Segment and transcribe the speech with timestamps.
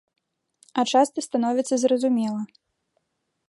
[0.79, 2.41] А часта становіцца зразумела.